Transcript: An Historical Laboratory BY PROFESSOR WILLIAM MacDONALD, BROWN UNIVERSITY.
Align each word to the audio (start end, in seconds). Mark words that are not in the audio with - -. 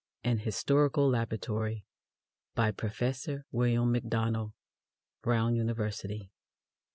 An 0.23 0.39
Historical 0.39 1.07
Laboratory 1.07 1.85
BY 2.55 2.71
PROFESSOR 2.71 3.45
WILLIAM 3.51 3.91
MacDONALD, 3.91 4.51
BROWN 5.21 5.55
UNIVERSITY. 5.55 6.31